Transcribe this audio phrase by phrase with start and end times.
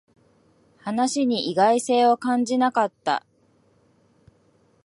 [0.79, 3.23] 話に意外性を感じなかった